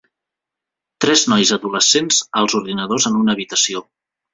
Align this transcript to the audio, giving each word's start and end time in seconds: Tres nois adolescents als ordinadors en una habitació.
Tres 1.05 1.25
nois 1.35 1.53
adolescents 1.59 2.21
als 2.43 2.59
ordinadors 2.65 3.11
en 3.13 3.25
una 3.25 3.39
habitació. 3.41 3.89